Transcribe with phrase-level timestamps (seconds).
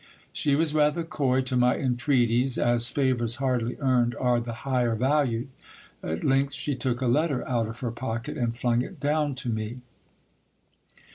[0.33, 5.49] She was rather coy to my entreaties, as favours hardly earned are the higher valued:
[6.01, 9.49] at length she took a letter out of her pocket, and flung it down to
[9.49, 9.77] me.